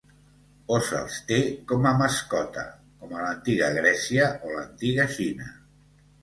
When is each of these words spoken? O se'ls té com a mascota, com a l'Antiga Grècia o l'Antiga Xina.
O 0.75 0.77
se'ls 0.85 1.17
té 1.31 1.37
com 1.71 1.85
a 1.89 1.91
mascota, 1.99 2.63
com 3.03 3.13
a 3.19 3.21
l'Antiga 3.27 3.69
Grècia 3.77 4.31
o 4.49 4.57
l'Antiga 4.57 5.07
Xina. 5.19 5.53